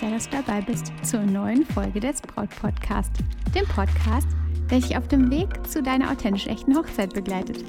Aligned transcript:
sehr, 0.00 0.10
dass 0.10 0.28
du 0.28 0.36
dabei 0.36 0.62
bist 0.62 0.92
zur 1.02 1.20
neuen 1.20 1.66
Folge 1.66 2.00
des 2.00 2.22
Braut 2.22 2.48
Podcast, 2.58 3.12
dem 3.54 3.66
Podcast, 3.66 4.28
der 4.70 4.80
dich 4.80 4.96
auf 4.96 5.06
dem 5.08 5.30
Weg 5.30 5.48
zu 5.68 5.82
deiner 5.82 6.10
authentisch 6.10 6.46
echten 6.46 6.74
Hochzeit 6.74 7.12
begleitet. 7.12 7.64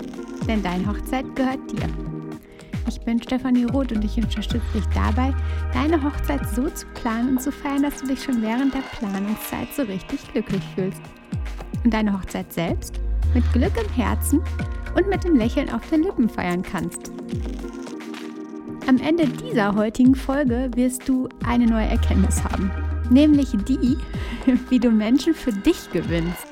Denn 0.47 0.63
deine 0.63 0.87
Hochzeit 0.87 1.25
gehört 1.35 1.59
dir. 1.69 1.87
Ich 2.87 3.01
bin 3.01 3.21
Stefanie 3.21 3.65
Roth 3.65 3.91
und 3.91 4.03
ich 4.05 4.15
unterstütze 4.15 4.61
dich 4.73 4.85
dabei, 4.93 5.33
deine 5.73 6.01
Hochzeit 6.01 6.47
so 6.49 6.69
zu 6.69 6.85
planen 6.93 7.31
und 7.31 7.41
zu 7.41 7.51
feiern, 7.51 7.83
dass 7.83 7.99
du 7.99 8.07
dich 8.07 8.23
schon 8.23 8.41
während 8.41 8.73
der 8.73 8.83
Planungszeit 8.97 9.67
so 9.75 9.83
richtig 9.83 10.31
glücklich 10.31 10.63
fühlst. 10.73 11.01
Und 11.83 11.93
deine 11.93 12.13
Hochzeit 12.17 12.51
selbst 12.53 12.99
mit 13.33 13.43
Glück 13.51 13.73
im 13.77 13.93
Herzen 13.93 14.41
und 14.95 15.07
mit 15.09 15.23
dem 15.25 15.35
Lächeln 15.35 15.69
auf 15.69 15.87
den 15.89 16.03
Lippen 16.03 16.29
feiern 16.29 16.61
kannst. 16.61 17.11
Am 18.87 18.97
Ende 18.97 19.27
dieser 19.27 19.75
heutigen 19.75 20.15
Folge 20.15 20.69
wirst 20.75 21.07
du 21.07 21.29
eine 21.45 21.67
neue 21.67 21.85
Erkenntnis 21.85 22.43
haben, 22.43 22.71
nämlich 23.09 23.49
die, 23.67 23.97
wie 24.69 24.79
du 24.79 24.89
Menschen 24.89 25.35
für 25.35 25.53
dich 25.53 25.91
gewinnst, 25.91 26.47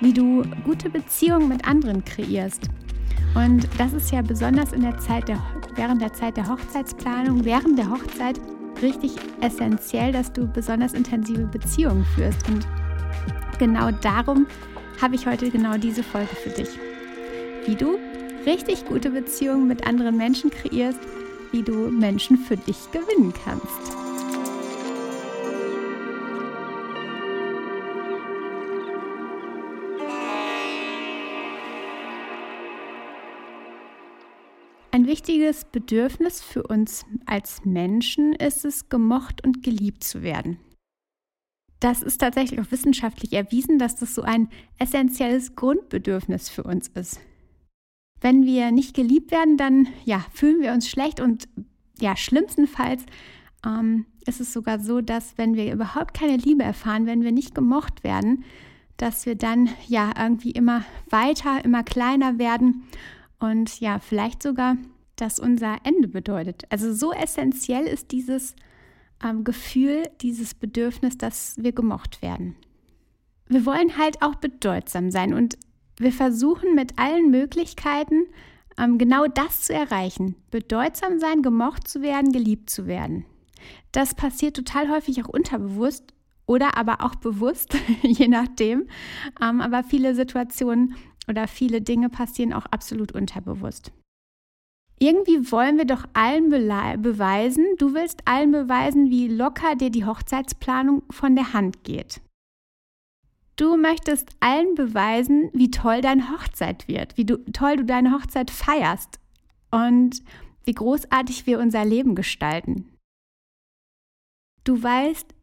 wie 0.00 0.12
du 0.12 0.42
gute 0.64 0.90
Beziehungen 0.90 1.48
mit 1.48 1.66
anderen 1.66 2.04
kreierst. 2.04 2.68
Und 3.34 3.68
das 3.78 3.92
ist 3.92 4.10
ja 4.10 4.22
besonders 4.22 4.72
in 4.72 4.82
der 4.82 4.98
Zeit 4.98 5.28
der, 5.28 5.40
während 5.76 6.02
der 6.02 6.12
Zeit 6.12 6.36
der 6.36 6.48
Hochzeitsplanung, 6.48 7.44
während 7.44 7.78
der 7.78 7.88
Hochzeit 7.88 8.40
richtig 8.82 9.12
essentiell, 9.40 10.10
dass 10.10 10.32
du 10.32 10.48
besonders 10.48 10.94
intensive 10.94 11.46
Beziehungen 11.46 12.04
führst. 12.16 12.48
Und 12.48 12.66
genau 13.58 13.92
darum 14.02 14.46
habe 15.00 15.14
ich 15.14 15.26
heute 15.26 15.48
genau 15.50 15.76
diese 15.76 16.02
Folge 16.02 16.34
für 16.34 16.50
dich. 16.50 16.70
Wie 17.66 17.76
du 17.76 17.98
richtig 18.46 18.84
gute 18.86 19.10
Beziehungen 19.10 19.68
mit 19.68 19.86
anderen 19.86 20.16
Menschen 20.16 20.50
kreierst 20.50 20.98
wie 21.52 21.62
du 21.62 21.90
Menschen 21.90 22.36
für 22.38 22.56
dich 22.56 22.90
gewinnen 22.92 23.32
kannst. 23.44 24.00
Ein 34.92 35.06
wichtiges 35.06 35.64
Bedürfnis 35.64 36.42
für 36.42 36.64
uns 36.64 37.06
als 37.24 37.64
Menschen 37.64 38.34
ist 38.34 38.64
es, 38.64 38.88
gemocht 38.88 39.44
und 39.44 39.62
geliebt 39.62 40.02
zu 40.02 40.22
werden. 40.22 40.58
Das 41.78 42.02
ist 42.02 42.18
tatsächlich 42.18 42.60
auch 42.60 42.70
wissenschaftlich 42.70 43.32
erwiesen, 43.32 43.78
dass 43.78 43.96
das 43.96 44.14
so 44.14 44.22
ein 44.22 44.50
essentielles 44.78 45.54
Grundbedürfnis 45.54 46.50
für 46.50 46.64
uns 46.64 46.88
ist. 46.88 47.20
Wenn 48.20 48.44
wir 48.44 48.70
nicht 48.70 48.94
geliebt 48.94 49.30
werden, 49.30 49.56
dann 49.56 49.88
ja, 50.04 50.24
fühlen 50.32 50.60
wir 50.60 50.72
uns 50.72 50.88
schlecht 50.88 51.20
und 51.20 51.48
ja, 52.00 52.16
schlimmstenfalls 52.16 53.04
ähm, 53.64 54.06
ist 54.26 54.40
es 54.40 54.52
sogar 54.52 54.80
so, 54.80 55.00
dass 55.00 55.36
wenn 55.38 55.54
wir 55.54 55.72
überhaupt 55.72 56.14
keine 56.14 56.36
Liebe 56.36 56.62
erfahren, 56.62 57.06
wenn 57.06 57.22
wir 57.22 57.32
nicht 57.32 57.54
gemocht 57.54 58.04
werden, 58.04 58.44
dass 58.96 59.24
wir 59.24 59.34
dann 59.34 59.70
ja 59.88 60.12
irgendwie 60.18 60.50
immer 60.50 60.84
weiter, 61.08 61.64
immer 61.64 61.82
kleiner 61.82 62.38
werden 62.38 62.82
und 63.38 63.80
ja, 63.80 63.98
vielleicht 63.98 64.42
sogar 64.42 64.76
das 65.16 65.38
unser 65.38 65.78
Ende 65.84 66.08
bedeutet. 66.08 66.64
Also 66.70 66.92
so 66.92 67.12
essentiell 67.12 67.86
ist 67.86 68.12
dieses 68.12 68.54
ähm, 69.22 69.44
Gefühl, 69.44 70.02
dieses 70.20 70.54
Bedürfnis, 70.54 71.16
dass 71.18 71.56
wir 71.58 71.72
gemocht 71.72 72.22
werden. 72.22 72.56
Wir 73.48 73.66
wollen 73.66 73.98
halt 73.98 74.22
auch 74.22 74.36
bedeutsam 74.36 75.10
sein 75.10 75.34
und 75.34 75.58
wir 76.00 76.12
versuchen 76.12 76.74
mit 76.74 76.98
allen 76.98 77.30
Möglichkeiten 77.30 78.26
ähm, 78.78 78.98
genau 78.98 79.26
das 79.26 79.62
zu 79.62 79.74
erreichen. 79.74 80.34
Bedeutsam 80.50 81.18
sein, 81.18 81.42
gemocht 81.42 81.86
zu 81.86 82.02
werden, 82.02 82.32
geliebt 82.32 82.70
zu 82.70 82.86
werden. 82.86 83.26
Das 83.92 84.14
passiert 84.14 84.56
total 84.56 84.90
häufig 84.90 85.22
auch 85.22 85.28
unterbewusst 85.28 86.14
oder 86.46 86.76
aber 86.76 87.02
auch 87.04 87.16
bewusst, 87.16 87.76
je 88.02 88.28
nachdem. 88.28 88.88
Ähm, 89.42 89.60
aber 89.60 89.84
viele 89.84 90.14
Situationen 90.14 90.96
oder 91.28 91.46
viele 91.46 91.82
Dinge 91.82 92.08
passieren 92.08 92.52
auch 92.52 92.66
absolut 92.66 93.12
unterbewusst. 93.12 93.92
Irgendwie 94.98 95.50
wollen 95.50 95.78
wir 95.78 95.86
doch 95.86 96.04
allen 96.12 96.50
beweisen, 96.50 97.64
du 97.78 97.94
willst 97.94 98.26
allen 98.26 98.52
beweisen, 98.52 99.08
wie 99.10 99.28
locker 99.28 99.74
dir 99.74 99.90
die 99.90 100.04
Hochzeitsplanung 100.04 101.02
von 101.10 101.36
der 101.36 101.54
Hand 101.54 101.84
geht. 101.84 102.20
Du 103.60 103.76
möchtest 103.76 104.30
allen 104.40 104.74
beweisen, 104.74 105.50
wie 105.52 105.70
toll 105.70 106.00
deine 106.00 106.30
Hochzeit 106.30 106.88
wird, 106.88 107.18
wie 107.18 107.26
du, 107.26 107.36
toll 107.52 107.76
du 107.76 107.84
deine 107.84 108.12
Hochzeit 108.12 108.50
feierst 108.50 109.20
und 109.70 110.22
wie 110.64 110.72
großartig 110.72 111.46
wir 111.46 111.58
unser 111.58 111.84
Leben 111.84 112.14
gestalten. 112.14 112.88
Du 114.64 114.82
weißt 114.82 115.34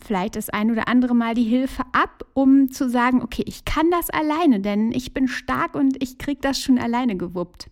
vielleicht 0.00 0.36
das 0.36 0.48
ein 0.48 0.70
oder 0.70 0.86
andere 0.86 1.16
Mal 1.16 1.34
die 1.34 1.42
Hilfe 1.42 1.82
ab, 1.90 2.24
um 2.34 2.70
zu 2.70 2.88
sagen, 2.88 3.20
okay, 3.20 3.42
ich 3.44 3.64
kann 3.64 3.90
das 3.90 4.10
alleine, 4.10 4.60
denn 4.60 4.92
ich 4.92 5.12
bin 5.12 5.26
stark 5.26 5.74
und 5.74 6.00
ich 6.00 6.18
krieg 6.18 6.40
das 6.42 6.60
schon 6.60 6.78
alleine 6.78 7.16
gewuppt. 7.16 7.68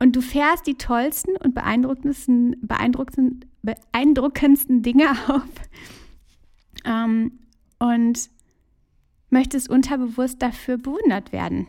Und 0.00 0.16
du 0.16 0.20
fährst 0.20 0.66
die 0.66 0.74
tollsten 0.74 1.36
und 1.36 1.54
beeindruckendsten, 1.54 2.56
beeindruckendsten, 2.60 3.44
beeindruckendsten 3.62 4.82
Dinge 4.82 5.12
auf, 5.28 5.44
ähm, 6.84 7.38
und 7.82 8.30
möchtest 9.30 9.68
unterbewusst 9.68 10.40
dafür 10.40 10.78
bewundert 10.78 11.32
werden. 11.32 11.66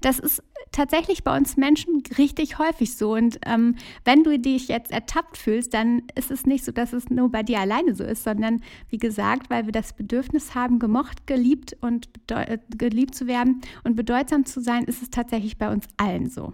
Das 0.00 0.18
ist 0.18 0.42
tatsächlich 0.72 1.24
bei 1.24 1.34
uns 1.34 1.56
Menschen 1.56 2.02
richtig 2.18 2.58
häufig 2.58 2.96
so. 2.96 3.14
Und 3.14 3.38
ähm, 3.46 3.76
wenn 4.04 4.24
du 4.24 4.38
dich 4.38 4.68
jetzt 4.68 4.90
ertappt 4.90 5.38
fühlst, 5.38 5.72
dann 5.72 6.02
ist 6.14 6.30
es 6.30 6.44
nicht 6.44 6.64
so, 6.64 6.72
dass 6.72 6.92
es 6.92 7.08
nur 7.08 7.30
bei 7.30 7.42
dir 7.42 7.60
alleine 7.60 7.94
so 7.94 8.04
ist, 8.04 8.24
sondern 8.24 8.60
wie 8.90 8.98
gesagt, 8.98 9.48
weil 9.48 9.64
wir 9.64 9.72
das 9.72 9.94
Bedürfnis 9.94 10.54
haben, 10.54 10.78
gemocht, 10.78 11.26
geliebt 11.26 11.76
und 11.80 12.10
äh, 12.30 12.58
geliebt 12.76 13.14
zu 13.14 13.26
werden 13.26 13.62
und 13.84 13.96
bedeutsam 13.96 14.44
zu 14.44 14.60
sein, 14.60 14.84
ist 14.84 15.02
es 15.02 15.10
tatsächlich 15.10 15.56
bei 15.56 15.72
uns 15.72 15.86
allen 15.96 16.28
so. 16.28 16.52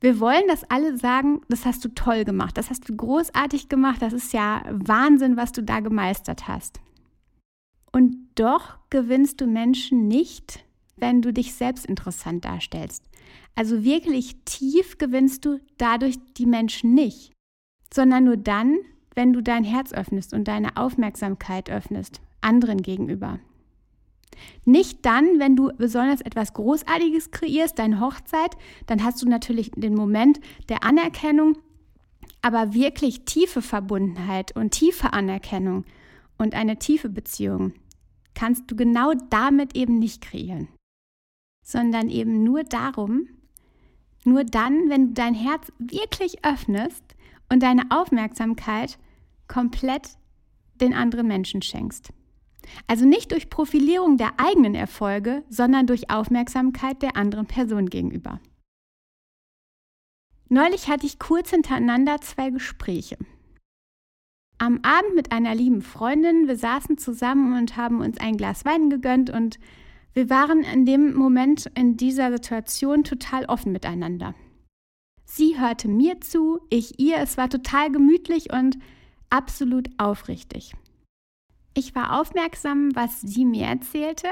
Wir 0.00 0.20
wollen, 0.20 0.46
dass 0.46 0.70
alle 0.70 0.96
sagen, 0.96 1.40
das 1.48 1.66
hast 1.66 1.84
du 1.84 1.88
toll 1.88 2.24
gemacht, 2.24 2.56
das 2.56 2.70
hast 2.70 2.88
du 2.88 2.94
großartig 2.94 3.68
gemacht, 3.68 4.00
das 4.00 4.12
ist 4.12 4.32
ja 4.32 4.62
Wahnsinn, 4.70 5.36
was 5.36 5.52
du 5.52 5.62
da 5.62 5.80
gemeistert 5.80 6.46
hast. 6.46 6.80
Und 7.96 8.14
doch 8.34 8.76
gewinnst 8.90 9.40
du 9.40 9.46
Menschen 9.46 10.06
nicht, 10.06 10.62
wenn 10.96 11.22
du 11.22 11.32
dich 11.32 11.54
selbst 11.54 11.86
interessant 11.86 12.44
darstellst. 12.44 13.02
Also 13.54 13.84
wirklich 13.84 14.36
tief 14.44 14.98
gewinnst 14.98 15.46
du 15.46 15.60
dadurch 15.78 16.16
die 16.36 16.44
Menschen 16.44 16.92
nicht, 16.92 17.32
sondern 17.90 18.24
nur 18.24 18.36
dann, 18.36 18.76
wenn 19.14 19.32
du 19.32 19.40
dein 19.42 19.64
Herz 19.64 19.94
öffnest 19.94 20.34
und 20.34 20.46
deine 20.46 20.76
Aufmerksamkeit 20.76 21.70
öffnest, 21.70 22.20
anderen 22.42 22.82
gegenüber. 22.82 23.38
Nicht 24.66 25.06
dann, 25.06 25.38
wenn 25.38 25.56
du 25.56 25.72
besonders 25.78 26.20
etwas 26.20 26.52
Großartiges 26.52 27.30
kreierst, 27.30 27.78
deine 27.78 28.00
Hochzeit, 28.00 28.58
dann 28.84 29.04
hast 29.04 29.22
du 29.22 29.26
natürlich 29.26 29.70
den 29.74 29.94
Moment 29.94 30.38
der 30.68 30.84
Anerkennung, 30.84 31.56
aber 32.42 32.74
wirklich 32.74 33.24
tiefe 33.24 33.62
Verbundenheit 33.62 34.54
und 34.54 34.72
tiefe 34.72 35.14
Anerkennung 35.14 35.86
und 36.36 36.54
eine 36.54 36.78
tiefe 36.78 37.08
Beziehung 37.08 37.72
kannst 38.36 38.70
du 38.70 38.76
genau 38.76 39.12
damit 39.30 39.74
eben 39.74 39.98
nicht 39.98 40.22
kreieren, 40.22 40.68
sondern 41.64 42.08
eben 42.08 42.44
nur 42.44 42.62
darum, 42.62 43.26
nur 44.24 44.44
dann, 44.44 44.88
wenn 44.88 45.08
du 45.08 45.12
dein 45.14 45.34
Herz 45.34 45.72
wirklich 45.78 46.44
öffnest 46.44 47.02
und 47.48 47.62
deine 47.62 47.90
Aufmerksamkeit 47.90 48.98
komplett 49.48 50.18
den 50.80 50.94
anderen 50.94 51.26
Menschen 51.26 51.62
schenkst. 51.62 52.12
Also 52.86 53.06
nicht 53.06 53.32
durch 53.32 53.48
Profilierung 53.48 54.16
der 54.16 54.38
eigenen 54.38 54.74
Erfolge, 54.74 55.44
sondern 55.48 55.86
durch 55.86 56.10
Aufmerksamkeit 56.10 57.00
der 57.02 57.16
anderen 57.16 57.46
Person 57.46 57.88
gegenüber. 57.88 58.40
Neulich 60.48 60.88
hatte 60.88 61.06
ich 61.06 61.18
kurz 61.18 61.50
hintereinander 61.50 62.20
zwei 62.20 62.50
Gespräche 62.50 63.16
am 64.58 64.80
Abend 64.82 65.14
mit 65.14 65.32
einer 65.32 65.54
lieben 65.54 65.82
Freundin. 65.82 66.48
Wir 66.48 66.56
saßen 66.56 66.98
zusammen 66.98 67.58
und 67.58 67.76
haben 67.76 68.00
uns 68.00 68.18
ein 68.18 68.36
Glas 68.36 68.64
Wein 68.64 68.90
gegönnt 68.90 69.30
und 69.30 69.58
wir 70.14 70.30
waren 70.30 70.62
in 70.62 70.86
dem 70.86 71.14
Moment 71.14 71.70
in 71.74 71.96
dieser 71.96 72.32
Situation 72.32 73.04
total 73.04 73.44
offen 73.46 73.72
miteinander. 73.72 74.34
Sie 75.24 75.58
hörte 75.60 75.88
mir 75.88 76.20
zu, 76.20 76.60
ich 76.70 76.98
ihr, 76.98 77.18
es 77.18 77.36
war 77.36 77.50
total 77.50 77.90
gemütlich 77.90 78.52
und 78.52 78.78
absolut 79.28 79.90
aufrichtig. 79.98 80.74
Ich 81.74 81.94
war 81.94 82.18
aufmerksam, 82.18 82.94
was 82.94 83.20
sie 83.20 83.44
mir 83.44 83.66
erzählte 83.66 84.28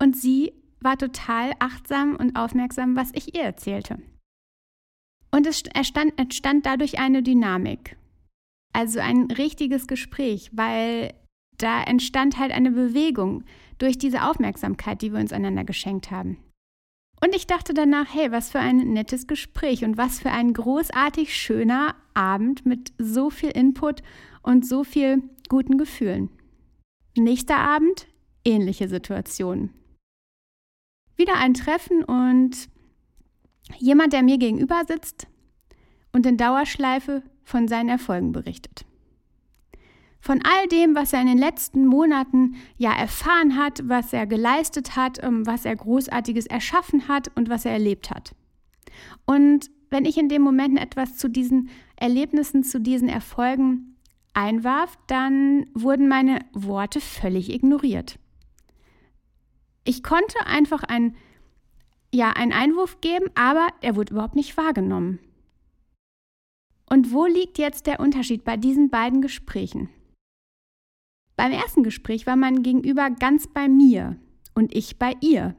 und 0.00 0.16
sie 0.16 0.52
war 0.80 0.96
total 0.96 1.52
achtsam 1.58 2.16
und 2.16 2.36
aufmerksam, 2.36 2.96
was 2.96 3.10
ich 3.12 3.34
ihr 3.34 3.42
erzählte. 3.42 4.00
Und 5.30 5.46
es 5.46 5.62
entstand, 5.74 6.18
entstand 6.18 6.64
dadurch 6.66 6.98
eine 6.98 7.22
Dynamik. 7.22 7.97
Also 8.72 9.00
ein 9.00 9.30
richtiges 9.30 9.86
Gespräch, 9.86 10.50
weil 10.52 11.14
da 11.56 11.82
entstand 11.82 12.38
halt 12.38 12.52
eine 12.52 12.70
Bewegung 12.70 13.44
durch 13.78 13.98
diese 13.98 14.24
Aufmerksamkeit, 14.24 15.02
die 15.02 15.12
wir 15.12 15.20
uns 15.20 15.32
einander 15.32 15.64
geschenkt 15.64 16.10
haben. 16.10 16.38
Und 17.20 17.34
ich 17.34 17.46
dachte 17.46 17.74
danach, 17.74 18.06
hey, 18.14 18.30
was 18.30 18.50
für 18.50 18.60
ein 18.60 18.92
nettes 18.92 19.26
Gespräch 19.26 19.84
und 19.84 19.96
was 19.96 20.20
für 20.20 20.30
ein 20.30 20.52
großartig 20.52 21.36
schöner 21.36 21.96
Abend 22.14 22.64
mit 22.64 22.92
so 22.98 23.30
viel 23.30 23.50
Input 23.50 24.02
und 24.42 24.64
so 24.64 24.84
viel 24.84 25.22
guten 25.48 25.78
Gefühlen. 25.78 26.30
Nächster 27.16 27.56
Abend, 27.56 28.06
ähnliche 28.44 28.88
Situation. 28.88 29.70
Wieder 31.16 31.34
ein 31.36 31.54
Treffen 31.54 32.04
und 32.04 32.68
jemand, 33.78 34.12
der 34.12 34.22
mir 34.22 34.38
gegenüber 34.38 34.82
sitzt 34.86 35.26
und 36.12 36.24
in 36.24 36.36
Dauerschleife 36.36 37.24
von 37.48 37.66
seinen 37.66 37.88
Erfolgen 37.88 38.32
berichtet. 38.32 38.84
Von 40.20 40.42
all 40.42 40.66
dem, 40.68 40.94
was 40.94 41.12
er 41.12 41.22
in 41.22 41.28
den 41.28 41.38
letzten 41.38 41.86
Monaten 41.86 42.56
ja 42.76 42.92
erfahren 42.92 43.56
hat, 43.56 43.80
was 43.88 44.12
er 44.12 44.26
geleistet 44.26 44.96
hat, 44.96 45.22
ähm, 45.22 45.46
was 45.46 45.64
er 45.64 45.74
großartiges 45.74 46.46
erschaffen 46.46 47.08
hat 47.08 47.30
und 47.36 47.48
was 47.48 47.64
er 47.64 47.72
erlebt 47.72 48.10
hat. 48.10 48.34
Und 49.24 49.70
wenn 49.90 50.04
ich 50.04 50.18
in 50.18 50.28
dem 50.28 50.42
Moment 50.42 50.78
etwas 50.78 51.16
zu 51.16 51.30
diesen 51.30 51.70
Erlebnissen, 51.96 52.62
zu 52.64 52.80
diesen 52.80 53.08
Erfolgen 53.08 53.96
einwarf, 54.34 54.98
dann 55.06 55.66
wurden 55.72 56.08
meine 56.08 56.40
Worte 56.52 57.00
völlig 57.00 57.52
ignoriert. 57.52 58.18
Ich 59.84 60.02
konnte 60.02 60.46
einfach 60.46 60.82
ein, 60.82 61.16
ja, 62.12 62.30
einen 62.30 62.52
Einwurf 62.52 63.00
geben, 63.00 63.30
aber 63.34 63.68
er 63.80 63.96
wurde 63.96 64.12
überhaupt 64.12 64.36
nicht 64.36 64.56
wahrgenommen. 64.58 65.20
Und 66.88 67.12
wo 67.12 67.26
liegt 67.26 67.58
jetzt 67.58 67.86
der 67.86 68.00
Unterschied 68.00 68.44
bei 68.44 68.56
diesen 68.56 68.90
beiden 68.90 69.20
Gesprächen? 69.20 69.90
Beim 71.36 71.52
ersten 71.52 71.82
Gespräch 71.82 72.26
war 72.26 72.36
mein 72.36 72.62
Gegenüber 72.62 73.10
ganz 73.10 73.46
bei 73.46 73.68
mir 73.68 74.16
und 74.54 74.74
ich 74.74 74.98
bei 74.98 75.14
ihr. 75.20 75.54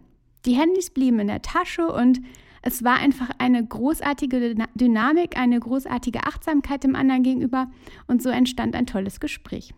Die 0.45 0.55
Handys 0.55 0.89
blieben 0.89 1.19
in 1.19 1.27
der 1.27 1.41
Tasche 1.41 1.87
und 1.87 2.21
es 2.61 2.83
war 2.83 2.95
einfach 2.95 3.29
eine 3.37 3.65
großartige 3.65 4.55
Dynamik, 4.75 5.37
eine 5.37 5.59
großartige 5.59 6.25
Achtsamkeit 6.25 6.83
dem 6.83 6.95
anderen 6.95 7.23
gegenüber 7.23 7.71
und 8.07 8.21
so 8.21 8.29
entstand 8.29 8.75
ein 8.75 8.85
tolles 8.85 9.19
Gespräch. 9.19 9.73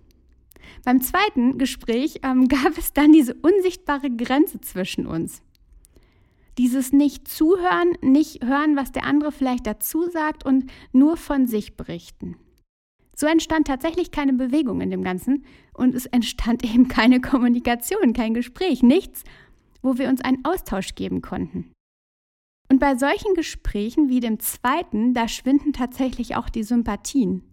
Beim 0.83 1.01
zweiten 1.01 1.57
Gespräch 1.57 2.21
ähm, 2.23 2.47
gab 2.47 2.77
es 2.77 2.93
dann 2.93 3.11
diese 3.11 3.35
unsichtbare 3.35 4.09
Grenze 4.09 4.61
zwischen 4.61 5.05
uns. 5.05 5.43
Dieses 6.57 6.91
nicht 6.91 7.27
zuhören, 7.27 7.93
nicht 8.01 8.43
hören, 8.43 8.75
was 8.75 8.91
der 8.91 9.05
andere 9.05 9.31
vielleicht 9.31 9.65
dazu 9.65 10.09
sagt 10.09 10.45
und 10.45 10.71
nur 10.91 11.17
von 11.17 11.47
sich 11.47 11.77
berichten. 11.77 12.35
So 13.15 13.27
entstand 13.27 13.67
tatsächlich 13.67 14.11
keine 14.11 14.33
Bewegung 14.33 14.81
in 14.81 14.89
dem 14.89 15.03
Ganzen 15.03 15.45
und 15.73 15.95
es 15.95 16.05
entstand 16.07 16.63
eben 16.73 16.87
keine 16.87 17.21
Kommunikation, 17.21 18.13
kein 18.13 18.33
Gespräch, 18.33 18.83
nichts, 18.83 19.23
wo 19.81 19.97
wir 19.97 20.09
uns 20.09 20.21
einen 20.21 20.43
Austausch 20.45 20.95
geben 20.95 21.21
konnten. 21.21 21.71
Und 22.69 22.79
bei 22.79 22.95
solchen 22.95 23.33
Gesprächen 23.33 24.09
wie 24.09 24.21
dem 24.21 24.39
zweiten, 24.39 25.13
da 25.13 25.27
schwinden 25.27 25.73
tatsächlich 25.73 26.35
auch 26.37 26.49
die 26.49 26.63
Sympathien. 26.63 27.43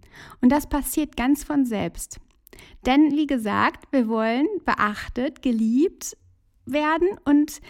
Und 0.40 0.50
das 0.50 0.68
passiert 0.68 1.16
ganz 1.16 1.42
von 1.42 1.64
selbst. 1.64 2.20
Denn 2.86 3.10
wie 3.12 3.26
gesagt, 3.26 3.90
wir 3.90 4.08
wollen 4.08 4.46
beachtet, 4.64 5.42
geliebt 5.42 6.16
werden 6.66 7.08
und 7.24 7.60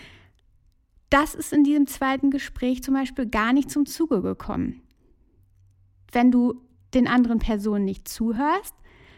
das 1.10 1.34
ist 1.34 1.52
in 1.52 1.64
diesem 1.64 1.86
zweiten 1.86 2.30
Gespräch 2.30 2.82
zum 2.82 2.94
Beispiel 2.94 3.26
gar 3.26 3.52
nicht 3.52 3.70
zum 3.70 3.86
Zuge 3.86 4.22
gekommen. 4.22 4.82
Wenn 6.12 6.30
du 6.30 6.60
den 6.94 7.06
anderen 7.08 7.38
Personen 7.38 7.84
nicht 7.84 8.08
zuhörst, 8.08 8.74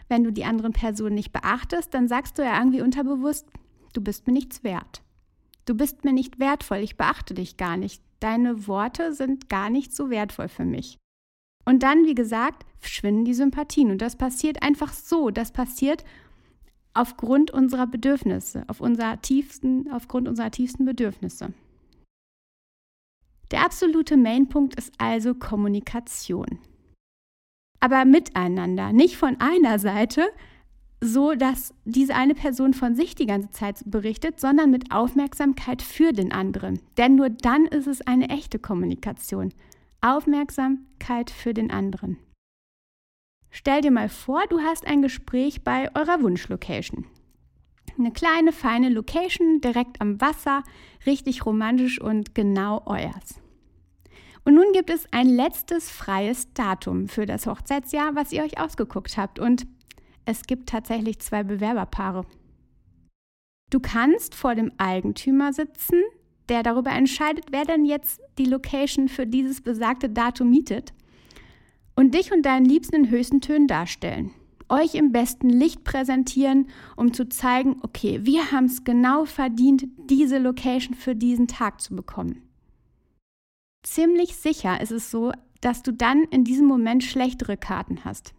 wenn 0.08 0.24
du 0.24 0.32
die 0.32 0.44
anderen 0.44 0.72
Personen 0.72 1.14
nicht 1.14 1.32
beachtest, 1.32 1.94
dann 1.94 2.08
sagst 2.08 2.38
du 2.38 2.42
ja 2.42 2.58
irgendwie 2.58 2.82
unterbewusst, 2.82 3.46
du 3.92 4.00
bist 4.00 4.26
mir 4.26 4.32
nichts 4.32 4.64
wert. 4.64 5.02
Du 5.66 5.74
bist 5.74 6.04
mir 6.04 6.12
nicht 6.12 6.40
wertvoll, 6.40 6.78
ich 6.78 6.96
beachte 6.96 7.34
dich 7.34 7.56
gar 7.56 7.76
nicht. 7.76 8.02
Deine 8.18 8.66
Worte 8.66 9.12
sind 9.14 9.48
gar 9.48 9.70
nicht 9.70 9.94
so 9.94 10.10
wertvoll 10.10 10.48
für 10.48 10.64
mich. 10.64 10.98
Und 11.64 11.82
dann, 11.82 12.04
wie 12.06 12.14
gesagt, 12.14 12.66
verschwinden 12.78 13.24
die 13.24 13.34
Sympathien. 13.34 13.90
Und 13.90 14.02
das 14.02 14.16
passiert 14.16 14.62
einfach 14.62 14.92
so. 14.92 15.30
Das 15.30 15.52
passiert 15.52 16.04
aufgrund 16.94 17.50
unserer 17.50 17.86
Bedürfnisse, 17.86 18.64
auf 18.66 18.80
unserer 18.80 19.20
tiefsten, 19.22 19.90
aufgrund 19.92 20.26
unserer 20.28 20.50
tiefsten 20.50 20.84
Bedürfnisse. 20.84 21.52
Der 23.50 23.64
absolute 23.64 24.16
Mainpunkt 24.16 24.76
ist 24.76 24.92
also 24.98 25.34
Kommunikation 25.34 26.60
aber 27.80 28.04
miteinander, 28.04 28.92
nicht 28.92 29.16
von 29.16 29.40
einer 29.40 29.78
Seite, 29.78 30.28
so 31.02 31.34
dass 31.34 31.74
diese 31.86 32.14
eine 32.14 32.34
Person 32.34 32.74
von 32.74 32.94
sich 32.94 33.14
die 33.14 33.26
ganze 33.26 33.50
Zeit 33.50 33.82
berichtet, 33.86 34.38
sondern 34.38 34.70
mit 34.70 34.92
Aufmerksamkeit 34.92 35.80
für 35.80 36.12
den 36.12 36.30
anderen. 36.30 36.78
Denn 36.98 37.16
nur 37.16 37.30
dann 37.30 37.64
ist 37.64 37.86
es 37.86 38.02
eine 38.02 38.28
echte 38.28 38.58
Kommunikation. 38.58 39.54
Aufmerksamkeit 40.02 41.30
für 41.30 41.54
den 41.54 41.70
anderen. 41.70 42.18
Stell 43.50 43.80
dir 43.80 43.90
mal 43.90 44.10
vor, 44.10 44.42
du 44.48 44.60
hast 44.60 44.86
ein 44.86 45.02
Gespräch 45.02 45.64
bei 45.64 45.88
eurer 45.96 46.22
Wunschlocation. 46.22 47.06
Eine 48.00 48.12
kleine, 48.12 48.52
feine 48.52 48.88
Location 48.88 49.60
direkt 49.60 50.00
am 50.00 50.22
Wasser, 50.22 50.64
richtig 51.04 51.44
romantisch 51.44 52.00
und 52.00 52.34
genau 52.34 52.82
euers. 52.86 53.38
Und 54.42 54.54
nun 54.54 54.72
gibt 54.72 54.88
es 54.88 55.04
ein 55.12 55.28
letztes 55.28 55.90
freies 55.90 56.50
Datum 56.54 57.08
für 57.08 57.26
das 57.26 57.46
Hochzeitsjahr, 57.46 58.14
was 58.14 58.32
ihr 58.32 58.42
euch 58.42 58.58
ausgeguckt 58.58 59.18
habt. 59.18 59.38
Und 59.38 59.66
es 60.24 60.44
gibt 60.44 60.70
tatsächlich 60.70 61.18
zwei 61.18 61.42
Bewerberpaare. 61.42 62.24
Du 63.68 63.80
kannst 63.80 64.34
vor 64.34 64.54
dem 64.54 64.72
Eigentümer 64.78 65.52
sitzen, 65.52 66.00
der 66.48 66.62
darüber 66.62 66.92
entscheidet, 66.92 67.48
wer 67.50 67.66
denn 67.66 67.84
jetzt 67.84 68.22
die 68.38 68.46
Location 68.46 69.08
für 69.08 69.26
dieses 69.26 69.60
besagte 69.60 70.08
Datum 70.08 70.48
mietet 70.48 70.94
und 71.96 72.14
dich 72.14 72.32
und 72.32 72.46
deinen 72.46 72.64
Liebsten 72.64 72.96
in 72.96 73.10
höchsten 73.10 73.42
Tönen 73.42 73.66
darstellen. 73.66 74.32
Euch 74.70 74.94
im 74.94 75.12
besten 75.12 75.50
Licht 75.50 75.84
präsentieren, 75.84 76.68
um 76.96 77.12
zu 77.12 77.28
zeigen, 77.28 77.76
okay, 77.82 78.20
wir 78.22 78.52
haben 78.52 78.66
es 78.66 78.84
genau 78.84 79.24
verdient, 79.24 79.86
diese 79.98 80.38
Location 80.38 80.94
für 80.94 81.14
diesen 81.14 81.48
Tag 81.48 81.80
zu 81.80 81.94
bekommen 81.94 82.50
ziemlich 83.82 84.36
sicher 84.36 84.80
ist 84.80 84.92
es 84.92 85.10
so, 85.10 85.32
dass 85.60 85.82
du 85.82 85.92
dann 85.92 86.24
in 86.24 86.44
diesem 86.44 86.66
Moment 86.66 87.04
schlechtere 87.04 87.56
Karten 87.56 88.04
hast. 88.04 88.34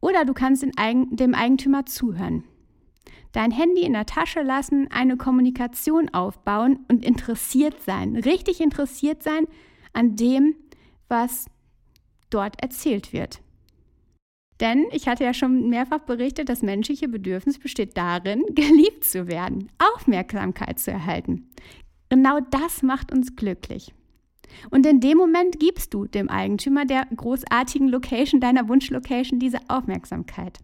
Oder 0.00 0.24
du 0.24 0.34
kannst 0.34 0.62
dem 0.62 1.34
Eigentümer 1.34 1.86
zuhören. 1.86 2.44
Dein 3.32 3.50
Handy 3.50 3.82
in 3.82 3.94
der 3.94 4.06
Tasche 4.06 4.42
lassen, 4.42 4.90
eine 4.90 5.16
Kommunikation 5.16 6.12
aufbauen 6.12 6.84
und 6.88 7.04
interessiert 7.04 7.80
sein, 7.82 8.16
richtig 8.16 8.60
interessiert 8.60 9.22
sein 9.22 9.46
an 9.92 10.16
dem, 10.16 10.54
was 11.08 11.46
dort 12.30 12.60
erzählt 12.62 13.12
wird. 13.12 13.40
Denn 14.62 14.86
ich 14.92 15.08
hatte 15.08 15.24
ja 15.24 15.34
schon 15.34 15.68
mehrfach 15.68 15.98
berichtet, 15.98 16.48
das 16.48 16.62
menschliche 16.62 17.08
Bedürfnis 17.08 17.58
besteht 17.58 17.96
darin, 17.96 18.44
geliebt 18.54 19.04
zu 19.04 19.26
werden, 19.26 19.68
Aufmerksamkeit 19.94 20.78
zu 20.78 20.92
erhalten. 20.92 21.50
Genau 22.08 22.38
das 22.50 22.82
macht 22.82 23.12
uns 23.12 23.34
glücklich. 23.34 23.92
Und 24.70 24.86
in 24.86 25.00
dem 25.00 25.18
Moment 25.18 25.58
gibst 25.58 25.92
du 25.92 26.06
dem 26.06 26.28
Eigentümer 26.28 26.84
der 26.84 27.06
großartigen 27.06 27.88
Location, 27.88 28.40
deiner 28.40 28.68
Wunschlocation, 28.68 29.40
diese 29.40 29.58
Aufmerksamkeit. 29.66 30.60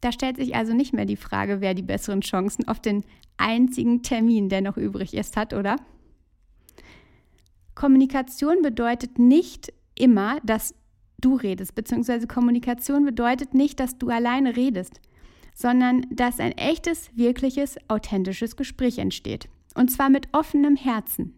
Da 0.00 0.12
stellt 0.12 0.36
sich 0.36 0.54
also 0.54 0.72
nicht 0.72 0.92
mehr 0.92 1.06
die 1.06 1.16
Frage, 1.16 1.60
wer 1.60 1.74
die 1.74 1.82
besseren 1.82 2.20
Chancen 2.20 2.68
auf 2.68 2.78
den 2.78 3.02
einzigen 3.36 4.02
Termin, 4.02 4.48
der 4.48 4.60
noch 4.60 4.76
übrig 4.76 5.14
ist, 5.14 5.36
hat, 5.36 5.54
oder? 5.54 5.76
Kommunikation 7.74 8.62
bedeutet 8.62 9.18
nicht 9.18 9.72
immer, 9.96 10.38
dass 10.44 10.74
du 11.20 11.36
redest, 11.36 11.74
beziehungsweise 11.74 12.26
Kommunikation 12.26 13.04
bedeutet 13.04 13.54
nicht, 13.54 13.80
dass 13.80 13.98
du 13.98 14.08
alleine 14.08 14.56
redest, 14.56 15.00
sondern 15.54 16.06
dass 16.10 16.40
ein 16.40 16.52
echtes, 16.52 17.10
wirkliches, 17.16 17.76
authentisches 17.88 18.56
Gespräch 18.56 18.98
entsteht. 18.98 19.48
Und 19.74 19.90
zwar 19.90 20.10
mit 20.10 20.28
offenem 20.32 20.76
Herzen. 20.76 21.34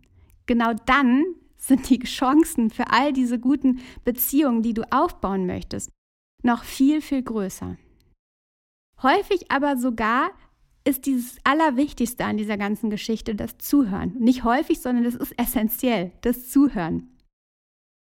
Genau 0.47 0.73
dann 0.87 1.25
sind 1.57 1.91
die 1.91 1.99
Chancen 2.01 2.71
für 2.71 2.91
all 2.91 3.13
diese 3.13 3.39
guten 3.39 3.81
Beziehungen, 4.05 4.63
die 4.63 4.75
du 4.75 4.83
aufbauen 4.93 5.47
möchtest, 5.47 5.91
noch 6.43 6.65
viel, 6.65 7.01
viel 7.01 7.23
größer. 7.23 7.77
Häufig 9.03 9.51
aber 9.51 9.77
sogar 9.77 10.31
ist 10.85 11.07
dieses 11.07 11.37
Allerwichtigste 11.45 12.25
an 12.25 12.37
dieser 12.37 12.57
ganzen 12.57 12.91
Geschichte 12.91 13.35
das 13.35 13.59
Zuhören. 13.59 14.15
Nicht 14.19 14.45
häufig, 14.45 14.81
sondern 14.81 15.05
das 15.05 15.15
ist 15.15 15.39
essentiell, 15.39 16.13
das 16.23 16.49
Zuhören. 16.49 17.09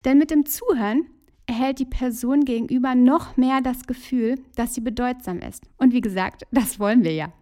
Denn 0.04 0.18
mit 0.18 0.30
dem 0.30 0.46
Zuhören 0.46 1.06
erhält 1.48 1.78
die 1.78 1.86
Person 1.86 2.44
gegenüber 2.44 2.94
noch 2.94 3.36
mehr 3.36 3.60
das 3.60 3.86
Gefühl, 3.86 4.40
dass 4.54 4.74
sie 4.74 4.80
bedeutsam 4.80 5.40
ist. 5.40 5.64
Und 5.78 5.92
wie 5.92 6.02
gesagt, 6.02 6.46
das 6.52 6.78
wollen 6.78 7.02
wir 7.02 7.14
ja. 7.14 7.32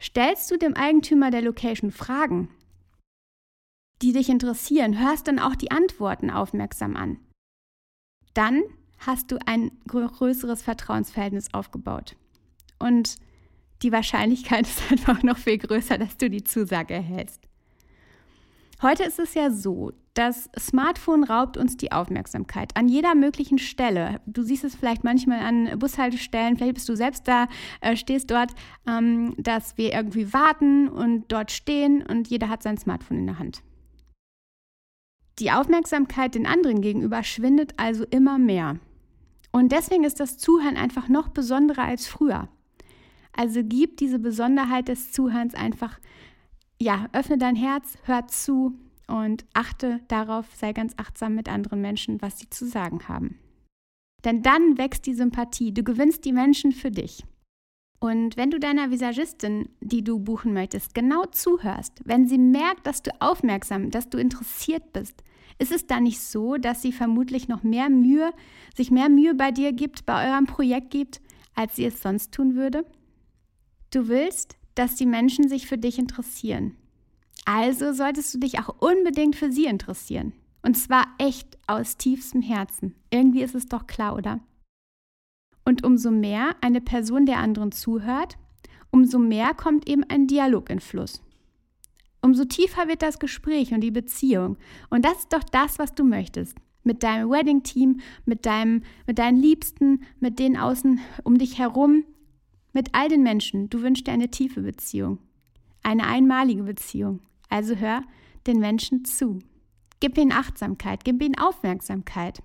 Stellst 0.00 0.50
du 0.50 0.56
dem 0.56 0.74
Eigentümer 0.74 1.30
der 1.30 1.42
Location 1.42 1.90
Fragen, 1.90 2.48
die 4.00 4.12
dich 4.12 4.28
interessieren, 4.28 4.98
hörst 4.98 5.28
dann 5.28 5.38
auch 5.38 5.56
die 5.56 5.70
Antworten 5.70 6.30
aufmerksam 6.30 6.96
an. 6.96 7.18
Dann 8.32 8.62
hast 8.98 9.30
du 9.30 9.38
ein 9.46 9.70
größeres 9.88 10.62
Vertrauensverhältnis 10.62 11.52
aufgebaut. 11.52 12.16
Und 12.78 13.16
die 13.82 13.92
Wahrscheinlichkeit 13.92 14.66
ist 14.68 14.90
einfach 14.90 15.22
noch 15.22 15.38
viel 15.38 15.58
größer, 15.58 15.98
dass 15.98 16.16
du 16.16 16.30
die 16.30 16.44
Zusage 16.44 16.94
erhältst. 16.94 17.48
Heute 18.82 19.04
ist 19.04 19.18
es 19.18 19.34
ja 19.34 19.50
so, 19.50 19.92
das 20.14 20.48
Smartphone 20.56 21.24
raubt 21.24 21.56
uns 21.56 21.76
die 21.76 21.90
Aufmerksamkeit 21.90 22.76
an 22.76 22.88
jeder 22.88 23.16
möglichen 23.16 23.58
Stelle. 23.58 24.20
Du 24.26 24.42
siehst 24.42 24.62
es 24.62 24.76
vielleicht 24.76 25.02
manchmal 25.02 25.40
an 25.40 25.76
Bushaltestellen, 25.78 26.56
vielleicht 26.56 26.74
bist 26.74 26.88
du 26.88 26.96
selbst 26.96 27.26
da, 27.26 27.48
äh, 27.80 27.96
stehst 27.96 28.30
dort, 28.30 28.52
ähm, 28.86 29.34
dass 29.38 29.76
wir 29.76 29.92
irgendwie 29.92 30.32
warten 30.32 30.88
und 30.88 31.24
dort 31.28 31.50
stehen 31.50 32.04
und 32.06 32.28
jeder 32.28 32.48
hat 32.48 32.62
sein 32.62 32.78
Smartphone 32.78 33.18
in 33.18 33.26
der 33.26 33.40
Hand. 33.40 33.62
Die 35.40 35.50
Aufmerksamkeit 35.50 36.36
den 36.36 36.46
anderen 36.46 36.80
gegenüber 36.80 37.24
schwindet 37.24 37.74
also 37.76 38.04
immer 38.04 38.38
mehr. 38.38 38.78
Und 39.50 39.72
deswegen 39.72 40.04
ist 40.04 40.20
das 40.20 40.38
Zuhören 40.38 40.76
einfach 40.76 41.08
noch 41.08 41.28
besonderer 41.28 41.82
als 41.82 42.06
früher. 42.06 42.48
Also 43.36 43.62
gib 43.64 43.96
diese 43.96 44.20
Besonderheit 44.20 44.86
des 44.86 45.10
Zuhörens 45.10 45.54
einfach, 45.54 45.98
ja, 46.80 47.08
öffne 47.12 47.36
dein 47.36 47.56
Herz, 47.56 47.98
hör 48.04 48.28
zu 48.28 48.78
und 49.06 49.44
achte 49.52 50.00
darauf, 50.08 50.46
sei 50.54 50.72
ganz 50.72 50.94
achtsam 50.96 51.34
mit 51.34 51.48
anderen 51.48 51.80
Menschen, 51.80 52.20
was 52.22 52.38
sie 52.38 52.50
zu 52.50 52.66
sagen 52.66 53.08
haben. 53.08 53.38
Denn 54.24 54.42
dann 54.42 54.78
wächst 54.78 55.06
die 55.06 55.14
Sympathie, 55.14 55.72
du 55.72 55.82
gewinnst 55.82 56.24
die 56.24 56.32
Menschen 56.32 56.72
für 56.72 56.90
dich. 56.90 57.24
Und 58.00 58.36
wenn 58.36 58.50
du 58.50 58.58
deiner 58.58 58.90
Visagistin, 58.90 59.68
die 59.80 60.04
du 60.04 60.18
buchen 60.18 60.52
möchtest, 60.52 60.94
genau 60.94 61.24
zuhörst, 61.26 62.02
wenn 62.04 62.28
sie 62.28 62.38
merkt, 62.38 62.86
dass 62.86 63.02
du 63.02 63.10
aufmerksam, 63.20 63.90
dass 63.90 64.10
du 64.10 64.18
interessiert 64.18 64.92
bist, 64.92 65.22
ist 65.58 65.72
es 65.72 65.86
dann 65.86 66.02
nicht 66.02 66.20
so, 66.20 66.56
dass 66.56 66.82
sie 66.82 66.92
vermutlich 66.92 67.48
noch 67.48 67.62
mehr 67.62 67.88
Mühe, 67.88 68.32
sich 68.76 68.90
mehr 68.90 69.08
Mühe 69.08 69.34
bei 69.34 69.52
dir 69.52 69.72
gibt, 69.72 70.04
bei 70.04 70.30
eurem 70.30 70.46
Projekt 70.46 70.90
gibt, 70.90 71.20
als 71.54 71.76
sie 71.76 71.84
es 71.86 72.02
sonst 72.02 72.32
tun 72.32 72.56
würde? 72.56 72.84
Du 73.90 74.08
willst, 74.08 74.56
dass 74.74 74.96
die 74.96 75.06
Menschen 75.06 75.48
sich 75.48 75.66
für 75.66 75.78
dich 75.78 75.98
interessieren. 75.98 76.76
Also 77.44 77.92
solltest 77.92 78.34
du 78.34 78.38
dich 78.38 78.58
auch 78.58 78.76
unbedingt 78.80 79.36
für 79.36 79.52
sie 79.52 79.66
interessieren. 79.66 80.32
Und 80.62 80.76
zwar 80.76 81.06
echt 81.18 81.58
aus 81.66 81.98
tiefstem 81.98 82.40
Herzen. 82.40 82.94
Irgendwie 83.10 83.42
ist 83.42 83.54
es 83.54 83.66
doch 83.66 83.86
klar, 83.86 84.16
oder? 84.16 84.40
Und 85.64 85.84
umso 85.84 86.10
mehr 86.10 86.56
eine 86.62 86.80
Person 86.80 87.26
der 87.26 87.38
anderen 87.38 87.72
zuhört, 87.72 88.38
umso 88.90 89.18
mehr 89.18 89.54
kommt 89.54 89.88
eben 89.88 90.04
ein 90.04 90.26
Dialog 90.26 90.70
in 90.70 90.80
Fluss. 90.80 91.22
Umso 92.22 92.46
tiefer 92.46 92.88
wird 92.88 93.02
das 93.02 93.18
Gespräch 93.18 93.74
und 93.74 93.82
die 93.82 93.90
Beziehung. 93.90 94.56
Und 94.88 95.04
das 95.04 95.18
ist 95.18 95.32
doch 95.32 95.44
das, 95.44 95.78
was 95.78 95.94
du 95.94 96.04
möchtest. 96.04 96.56
Mit 96.82 97.02
deinem 97.02 97.30
Wedding-Team, 97.30 98.00
mit, 98.24 98.46
mit 99.06 99.18
deinen 99.18 99.38
Liebsten, 99.38 100.04
mit 100.20 100.38
denen 100.38 100.56
außen 100.56 101.00
um 101.22 101.36
dich 101.36 101.58
herum, 101.58 102.04
mit 102.72 102.94
all 102.94 103.08
den 103.08 103.22
Menschen. 103.22 103.68
Du 103.68 103.82
wünschst 103.82 104.06
dir 104.06 104.12
eine 104.12 104.30
tiefe 104.30 104.62
Beziehung. 104.62 105.18
Eine 105.82 106.06
einmalige 106.06 106.62
Beziehung. 106.62 107.20
Also 107.54 107.76
hör 107.76 108.02
den 108.48 108.58
Menschen 108.58 109.04
zu. 109.04 109.38
Gib 110.00 110.18
ihnen 110.18 110.32
Achtsamkeit, 110.32 111.04
gib 111.04 111.22
ihnen 111.22 111.38
Aufmerksamkeit. 111.38 112.42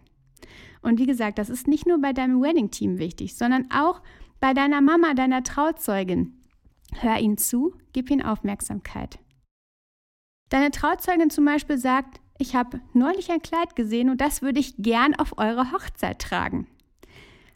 Und 0.84 1.00
wie 1.00 1.08
gesagt, 1.08 1.40
das 1.40 1.50
ist 1.50 1.68
nicht 1.68 1.88
nur 1.88 2.00
bei 2.00 2.14
deinem 2.14 2.44
Wedding-Team 2.44 3.00
wichtig, 3.00 3.36
sondern 3.36 3.72
auch 3.72 4.04
bei 4.40 4.54
deiner 4.54 4.82
Mama, 4.82 5.16
deiner 5.16 5.42
Trauzeugin. 5.42 6.44
Hör 6.94 7.18
ihnen 7.18 7.40
zu, 7.40 7.74
gib 7.92 8.12
ihnen 8.12 8.22
Aufmerksamkeit. 8.22 9.18
Deine 10.50 10.70
Trauzeugin 10.70 11.32
zum 11.32 11.44
Beispiel 11.44 11.80
sagt, 11.80 12.22
ich 12.38 12.56
habe 12.56 12.80
neulich 12.94 13.32
ein 13.32 13.42
Kleid 13.42 13.76
gesehen 13.76 14.12
und 14.12 14.22
das 14.22 14.44
würde 14.44 14.60
ich 14.60 14.78
gern 14.78 15.16
auf 15.16 15.40
eure 15.40 15.72
Hochzeit 15.72 16.20
tragen. 16.20 16.68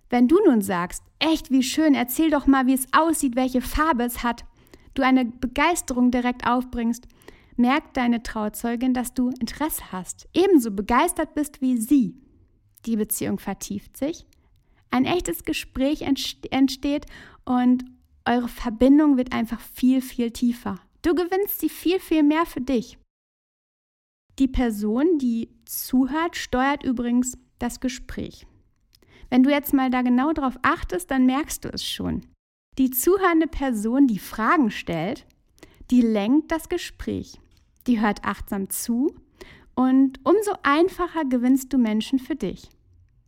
Wenn 0.09 0.27
du 0.27 0.39
nun 0.43 0.61
sagst, 0.61 1.03
echt 1.19 1.51
wie 1.51 1.61
schön, 1.61 1.93
erzähl 1.93 2.31
doch 2.31 2.47
mal, 2.47 2.65
wie 2.65 2.73
es 2.73 2.87
aussieht, 2.93 3.35
welche 3.35 3.61
Farbe 3.61 4.05
es 4.05 4.23
hat, 4.23 4.43
du 4.95 5.03
eine 5.03 5.25
Begeisterung 5.25 6.09
direkt 6.09 6.47
aufbringst, 6.47 7.07
merkt 7.55 7.97
deine 7.97 8.23
Trauzeugin, 8.23 8.93
dass 8.93 9.13
du 9.13 9.29
Interesse 9.39 9.91
hast, 9.91 10.27
ebenso 10.33 10.71
begeistert 10.71 11.35
bist 11.35 11.61
wie 11.61 11.77
sie. 11.77 12.15
Die 12.85 12.95
Beziehung 12.95 13.39
vertieft 13.39 13.97
sich, 13.97 14.25
ein 14.91 15.05
echtes 15.05 15.43
Gespräch 15.43 16.01
entsteht 16.03 17.05
und 17.45 17.85
eure 18.25 18.47
Verbindung 18.47 19.17
wird 19.17 19.33
einfach 19.33 19.59
viel, 19.59 20.01
viel 20.01 20.31
tiefer. 20.31 20.79
Du 21.01 21.13
gewinnst 21.15 21.59
sie 21.59 21.69
viel, 21.69 21.99
viel 21.99 22.23
mehr 22.23 22.45
für 22.45 22.61
dich. 22.61 22.97
Die 24.39 24.47
Person, 24.47 25.17
die 25.17 25.49
zuhört, 25.65 26.35
steuert 26.35 26.83
übrigens 26.83 27.37
das 27.59 27.79
Gespräch. 27.79 28.47
Wenn 29.29 29.43
du 29.43 29.49
jetzt 29.49 29.73
mal 29.73 29.89
da 29.89 30.01
genau 30.01 30.31
drauf 30.33 30.57
achtest, 30.61 31.11
dann 31.11 31.25
merkst 31.25 31.65
du 31.65 31.69
es 31.69 31.85
schon. 31.85 32.25
Die 32.77 32.89
zuhörende 32.89 33.47
Person, 33.47 34.07
die 34.07 34.19
Fragen 34.19 34.71
stellt, 34.71 35.25
die 35.91 36.01
lenkt 36.01 36.51
das 36.51 36.69
Gespräch. 36.69 37.39
Die 37.87 37.99
hört 37.99 38.23
achtsam 38.23 38.69
zu 38.69 39.13
und 39.75 40.19
umso 40.23 40.53
einfacher 40.63 41.25
gewinnst 41.25 41.73
du 41.73 41.77
Menschen 41.77 42.19
für 42.19 42.35
dich. 42.35 42.69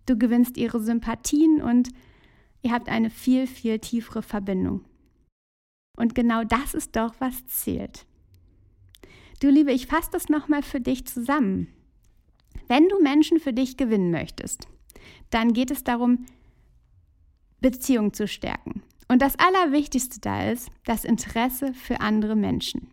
Du 0.06 0.18
gewinnst 0.18 0.58
ihre 0.58 0.80
Sympathien 0.80 1.62
und 1.62 1.90
ihr 2.62 2.72
habt 2.72 2.90
eine 2.90 3.10
viel, 3.10 3.48
viel 3.48 3.80
tiefere 3.80 4.22
Verbindung. 4.22 4.86
Und 5.98 6.14
genau 6.14 6.44
das 6.44 6.74
ist 6.74 6.96
doch, 6.96 7.16
was 7.20 7.46
zählt. 7.48 8.06
Du 9.42 9.50
Liebe, 9.50 9.72
ich 9.72 9.88
fasse 9.88 10.10
das 10.12 10.30
nochmal 10.30 10.62
für 10.62 10.80
dich 10.80 11.06
zusammen. 11.06 11.68
Wenn 12.68 12.88
du 12.90 13.02
Menschen 13.02 13.40
für 13.40 13.54
dich 13.54 13.78
gewinnen 13.78 14.12
möchtest, 14.12 14.68
dann 15.30 15.54
geht 15.54 15.72
es 15.72 15.84
darum, 15.84 16.26
Beziehungen 17.60 18.14
zu 18.14 18.28
stärken. 18.28 18.84
Und 19.08 19.22
das 19.22 19.38
Allerwichtigste 19.38 20.20
da 20.20 20.50
ist 20.50 20.70
das 20.86 21.04
Interesse 21.04 21.74
für 21.74 22.02
andere 22.02 22.36
Menschen. 22.36 22.88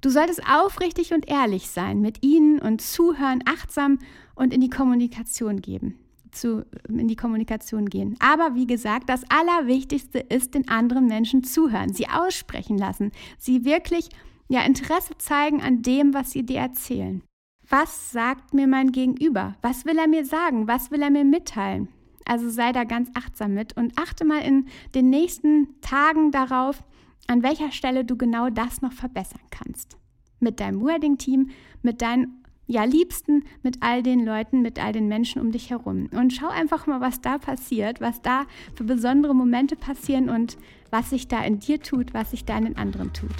Du 0.00 0.10
solltest 0.10 0.42
aufrichtig 0.48 1.12
und 1.12 1.28
ehrlich 1.28 1.68
sein 1.68 2.00
mit 2.00 2.24
ihnen 2.24 2.58
und 2.58 2.80
zuhören, 2.80 3.42
achtsam 3.44 3.98
und 4.34 4.54
in 4.54 4.60
die 4.60 4.70
Kommunikation 4.70 5.60
geben 5.60 5.98
zu, 6.32 6.64
in 6.88 7.08
die 7.08 7.16
Kommunikation 7.16 7.88
gehen. 7.88 8.16
Aber 8.20 8.54
wie 8.54 8.66
gesagt, 8.66 9.08
das 9.08 9.24
Allerwichtigste 9.28 10.18
ist, 10.18 10.54
den 10.54 10.68
anderen 10.68 11.06
Menschen 11.06 11.44
zuhören, 11.44 11.92
sie 11.92 12.08
aussprechen 12.08 12.78
lassen, 12.78 13.12
sie 13.38 13.64
wirklich 13.64 14.08
ja, 14.48 14.62
Interesse 14.62 15.16
zeigen 15.18 15.62
an 15.62 15.82
dem, 15.82 16.14
was 16.14 16.32
sie 16.32 16.44
dir 16.44 16.58
erzählen. 16.58 17.22
Was 17.68 18.10
sagt 18.10 18.52
mir 18.52 18.66
mein 18.66 18.90
Gegenüber? 18.90 19.54
Was 19.62 19.84
will 19.84 19.98
er 19.98 20.08
mir 20.08 20.24
sagen? 20.24 20.66
Was 20.66 20.90
will 20.90 21.02
er 21.02 21.10
mir 21.10 21.24
mitteilen? 21.24 21.88
Also 22.24 22.50
sei 22.50 22.72
da 22.72 22.84
ganz 22.84 23.10
achtsam 23.14 23.54
mit 23.54 23.76
und 23.76 23.96
achte 23.96 24.24
mal 24.24 24.42
in 24.42 24.66
den 24.94 25.08
nächsten 25.08 25.80
Tagen 25.80 26.32
darauf, 26.32 26.82
an 27.26 27.42
welcher 27.42 27.70
Stelle 27.72 28.04
du 28.04 28.16
genau 28.16 28.50
das 28.50 28.82
noch 28.82 28.92
verbessern 28.92 29.42
kannst. 29.50 29.96
Mit 30.40 30.60
deinem 30.60 30.84
Wedding-Team, 30.84 31.50
mit 31.82 32.02
deinen 32.02 32.44
ja, 32.66 32.84
Liebsten, 32.84 33.44
mit 33.64 33.78
all 33.80 34.02
den 34.02 34.24
Leuten, 34.24 34.62
mit 34.62 34.82
all 34.82 34.92
den 34.92 35.08
Menschen 35.08 35.42
um 35.42 35.50
dich 35.50 35.70
herum. 35.70 36.08
Und 36.12 36.32
schau 36.32 36.48
einfach 36.48 36.86
mal, 36.86 37.00
was 37.00 37.20
da 37.20 37.38
passiert, 37.38 38.00
was 38.00 38.22
da 38.22 38.46
für 38.76 38.84
besondere 38.84 39.34
Momente 39.34 39.74
passieren 39.74 40.28
und 40.30 40.56
was 40.90 41.10
sich 41.10 41.26
da 41.26 41.42
in 41.42 41.58
dir 41.58 41.82
tut, 41.82 42.14
was 42.14 42.30
sich 42.30 42.44
da 42.44 42.56
in 42.56 42.64
den 42.64 42.76
anderen 42.76 43.12
tut. 43.12 43.34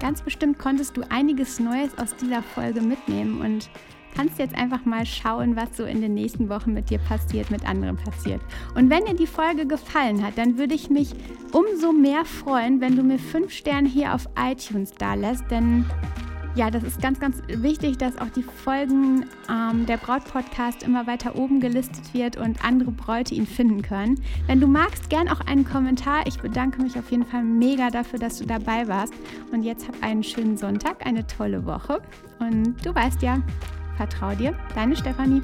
Ganz 0.00 0.22
bestimmt 0.22 0.58
konntest 0.58 0.96
du 0.96 1.02
einiges 1.08 1.60
Neues 1.60 1.96
aus 1.98 2.16
dieser 2.16 2.42
Folge 2.42 2.80
mitnehmen 2.80 3.40
und 3.42 3.70
kannst 4.14 4.38
jetzt 4.38 4.54
einfach 4.54 4.84
mal 4.84 5.06
schauen, 5.06 5.56
was 5.56 5.76
so 5.76 5.84
in 5.84 6.00
den 6.00 6.14
nächsten 6.14 6.48
Wochen 6.48 6.72
mit 6.72 6.90
dir 6.90 6.98
passiert, 6.98 7.50
mit 7.50 7.68
anderen 7.68 7.96
passiert. 7.96 8.40
Und 8.74 8.90
wenn 8.90 9.04
dir 9.04 9.14
die 9.14 9.26
Folge 9.26 9.66
gefallen 9.66 10.24
hat, 10.24 10.38
dann 10.38 10.58
würde 10.58 10.74
ich 10.74 10.90
mich 10.90 11.12
umso 11.52 11.92
mehr 11.92 12.24
freuen, 12.24 12.80
wenn 12.80 12.96
du 12.96 13.02
mir 13.02 13.18
fünf 13.18 13.52
Sterne 13.52 13.88
hier 13.88 14.14
auf 14.14 14.28
iTunes 14.36 14.92
da 14.92 15.14
lässt, 15.14 15.50
denn 15.50 15.84
ja, 16.56 16.70
das 16.70 16.82
ist 16.82 17.00
ganz, 17.00 17.20
ganz 17.20 17.40
wichtig, 17.46 17.98
dass 17.98 18.18
auch 18.18 18.28
die 18.28 18.42
Folgen 18.42 19.24
ähm, 19.48 19.86
der 19.86 19.98
Braut-Podcast 19.98 20.82
immer 20.82 21.06
weiter 21.06 21.36
oben 21.36 21.60
gelistet 21.60 22.12
wird 22.12 22.36
und 22.36 22.64
andere 22.64 22.90
Bräute 22.90 23.34
ihn 23.34 23.46
finden 23.46 23.82
können. 23.82 24.20
Wenn 24.46 24.60
du 24.60 24.66
magst, 24.66 25.10
gern 25.10 25.28
auch 25.28 25.40
einen 25.40 25.64
Kommentar. 25.64 26.26
Ich 26.26 26.40
bedanke 26.40 26.82
mich 26.82 26.98
auf 26.98 27.10
jeden 27.10 27.24
Fall 27.24 27.44
mega 27.44 27.90
dafür, 27.90 28.18
dass 28.18 28.38
du 28.38 28.46
dabei 28.46 28.88
warst. 28.88 29.14
Und 29.52 29.62
jetzt 29.62 29.86
hab 29.86 30.02
einen 30.02 30.24
schönen 30.24 30.56
Sonntag, 30.56 31.06
eine 31.06 31.24
tolle 31.26 31.64
Woche. 31.66 32.02
Und 32.40 32.74
du 32.84 32.94
weißt 32.94 33.22
ja, 33.22 33.38
vertrau 34.00 34.34
dir, 34.34 34.54
deine 34.74 34.96
Stefanie. 34.96 35.42